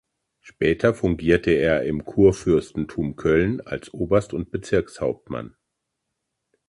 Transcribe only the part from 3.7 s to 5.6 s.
Oberst und Bezirkshauptmann.